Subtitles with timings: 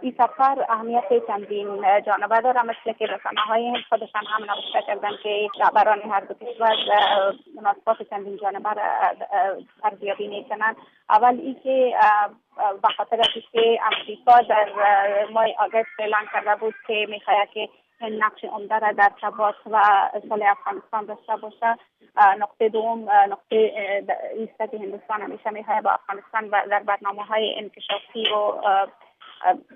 [0.00, 5.48] این سفر اهمیت چندین جانبه داره مثل که رسانه های خودشان هم نوشته کردن که
[5.60, 6.76] رهبران هر دو کشور
[7.54, 8.82] مناسبات چندین جانبه را
[9.84, 10.76] ارزیابی می‌کنن
[11.10, 11.96] اول ای که
[12.82, 14.68] به خاطر که امریکا در
[15.30, 17.68] ماه آگست اعلان کرده بود که می‌خواهد که
[18.00, 19.82] نقش عمده را در ثبات و
[20.28, 21.76] صلح افغانستان داشته باشه.
[22.38, 23.56] نقطه دوم نقطه
[24.34, 28.52] ایست که هندوستان همیشه می‌خواهد با افغانستان در برنامه های انکشافی و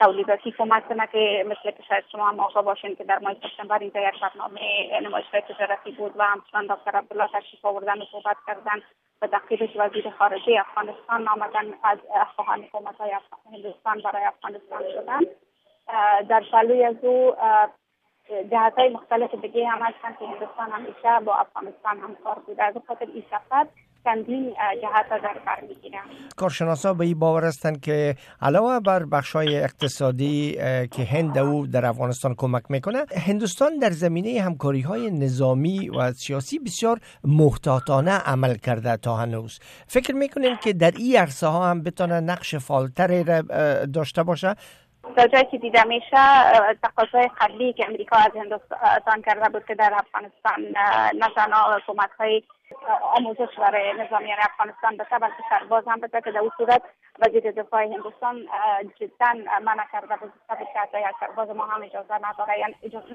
[0.00, 3.78] تولیداتی کمک کنه که مثل که شاید شما هم آقا باشین که در ماه سپتامبر
[3.78, 4.60] اینجا یک برنامه
[5.02, 8.82] نمایشگاه تجارتی بود و همچنان دکتر عبدالله تشریف آوردن و صحبت کردن
[9.22, 11.98] و تقریبش وزیر خارجه افغانستان آمدن از
[12.36, 13.12] خواهان حکومت های
[13.52, 15.20] هندوستان برای افغانستان شدن
[16.28, 17.34] در پلوی از او
[18.50, 23.06] جهت های مختلف دیگه هم هستن که هندوستان همیشه با افغانستان همکار بوده از خاطر
[23.14, 23.66] این سفر
[24.04, 25.40] چندین جهت در
[26.82, 30.52] بر به این باور هستند که علاوه بر های اقتصادی
[30.90, 36.58] که هند او در افغانستان کمک می‌کنه هندوستان در زمینه همکاری های نظامی و سیاسی
[36.58, 39.58] بسیار محتاطانه عمل کرده تا هنوز.
[39.86, 43.24] فکر می‌کنین که در این عرصه ها هم بتونه نقش فالتری
[43.92, 44.54] داشته باشه؟
[45.16, 46.16] تا جایی که دیده میشه
[46.82, 50.72] تقاضای قبلی که امریکا از هندوستان کرده بود که در افغانستان
[51.36, 52.42] تنها حکومت های
[53.02, 56.82] آموزش برای نظامیان افغانستان بشه بلکه سرباز هم بشه که در صورت
[57.18, 58.36] وزیر دفاع هندوستان
[59.00, 60.32] جدا منع کرده بود
[60.92, 62.58] که یک سرباز ما هم اجازه نداره.
[62.58, 63.06] یعنی اجازه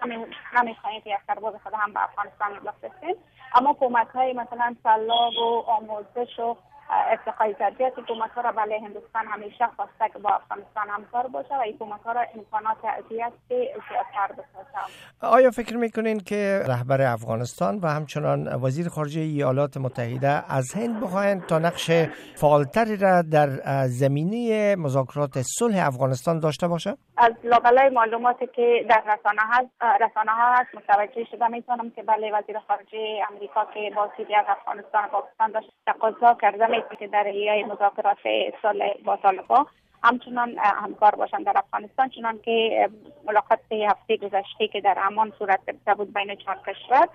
[0.61, 3.15] نمی‌خواهیم که یک سرباز خود هم به افغانستان بفرستیم
[3.55, 6.55] اما حکومت های مثلا سلاح و آموزش و
[6.89, 11.61] ارتقای ظرفیت حکومت ها را بله هندوستان همیشه خواسته که با افغانستان همکار باشه و
[11.75, 14.77] حکومت ها را امکانات ازیت زیادتر بسازه
[15.21, 21.45] آیا فکر می‌کنین که رهبر افغانستان و همچنان وزیر خارجه ایالات متحده از هند بخواهند
[21.45, 21.91] تا نقش
[22.35, 23.49] فعالتری را در
[23.87, 30.53] زمینه مذاکرات صلح افغانستان داشته باشه؟ از لابلای معلوماتی که در رسانه هست رسانه ها
[30.53, 35.51] هست متوجه شده می‌تونم که بله وزیر خارجه امریکا که با از افغانستان و پاکستان
[35.51, 38.17] داشت تقاضا کرده که در ایای مذاکرات
[38.61, 39.65] صلح با طالبان
[40.03, 42.09] همچنان همکار باشند در افغانستان.
[42.09, 42.89] چنان که
[43.27, 47.07] ملاقات هفته گذشته که در امان صورت گرفته بود بین چهار کشور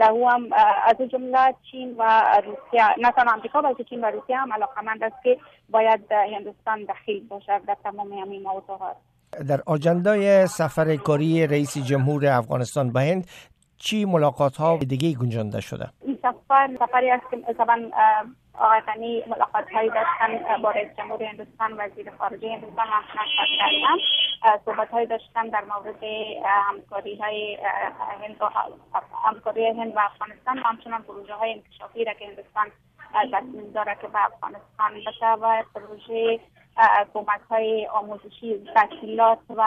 [0.00, 0.48] در او هم
[0.86, 5.22] از جمله چین و روسیه نه تنها آمریکا بلکه چین و روسیه هم علاقمند است
[5.22, 5.38] که
[5.70, 8.96] باید هندوستان دخیل باشد در تمام همین موضوعات.
[9.48, 13.26] در آجندای سفر کاری رئیس جمهور افغانستان به هند
[13.78, 17.36] چی ملاقات ها دیگه گنجانده شده؟ این سفر سفری است که
[18.58, 23.26] آقای غنی ملاقات هایی داشتن با رئیس جمهور هندوستان وزیر خارجه هندوستان همچنان
[23.58, 23.98] کردم
[24.64, 26.04] صحبت هایی داشتن در مورد
[26.44, 27.58] همکاری های
[28.22, 28.50] هند و
[29.24, 32.66] همکاری هند و افغانستان و همچنان پروژه های انکشافی را که هندوستان
[33.32, 36.40] تصمیم داره که به افغانستان بشه و پروژه
[37.14, 39.62] کمک های آموزشی تحصیلات و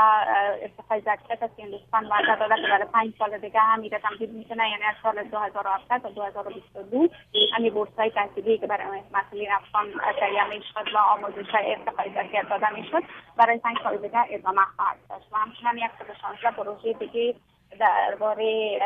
[0.62, 4.70] ارتقای ظرفیت از هندوستان وعده داده که برای پنج سال دیگه هم میره تمدید می‌کنه.
[4.70, 7.08] یعنی از سال 2007 تا 2022
[7.54, 9.86] همین بورس های تحصیلی که برای مسئولین افغان
[10.20, 13.04] تهیه می‌شد و آموزش های ارتقای ظرفیت داده می‌شد
[13.38, 15.28] برای پنج سال دیگه ادامه خواهد داشت.
[15.32, 15.92] و همچنان یک
[16.22, 17.36] شانزده پروژه دیگه
[17.80, 18.80] درباره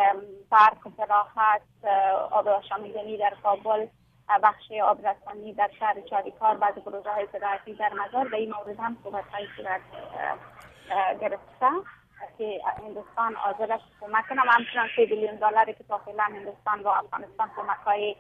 [0.52, 1.86] پارک فراخت
[2.32, 3.86] آب آشامیدنی در کابل
[4.44, 8.98] بخش آبرسانی در شهر چاریکار بعد پروژه های زراعتی در مزار به این مورد هم
[9.04, 9.82] صحبت های صورت
[11.22, 11.68] گرفته
[12.38, 13.36] که هندوستان
[13.72, 14.44] است کمک کنم.
[14.48, 18.16] همچنان سه بیلیون دلاری که تا فعلا هندوستان و افغانستان کمک های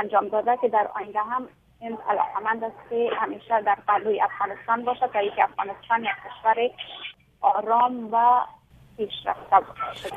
[0.00, 1.48] انجام داده که در آینده هم
[1.80, 6.70] این علاقمند است که همیشه در پلوی افغانستان باشد تا اینکه افغانستان یک کشور
[7.40, 8.40] آرام و
[8.96, 10.10] پیشرفته باشه